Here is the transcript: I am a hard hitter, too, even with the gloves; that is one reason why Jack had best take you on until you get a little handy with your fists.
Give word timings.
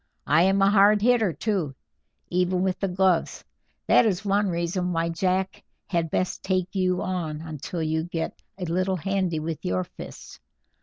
I 0.25 0.41
am 0.41 0.63
a 0.63 0.69
hard 0.71 0.99
hitter, 1.03 1.31
too, 1.31 1.75
even 2.31 2.63
with 2.63 2.79
the 2.79 2.87
gloves; 2.87 3.43
that 3.85 4.03
is 4.03 4.25
one 4.25 4.49
reason 4.49 4.93
why 4.93 5.09
Jack 5.09 5.63
had 5.85 6.09
best 6.09 6.41
take 6.41 6.73
you 6.73 7.03
on 7.03 7.39
until 7.41 7.83
you 7.83 8.05
get 8.05 8.41
a 8.57 8.65
little 8.65 8.95
handy 8.95 9.39
with 9.39 9.63
your 9.63 9.83
fists. 9.83 10.39